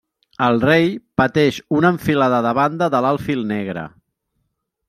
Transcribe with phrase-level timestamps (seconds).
[0.45, 0.87] El rei
[1.21, 3.89] pateix una enfilada de banda de l'alfil negre.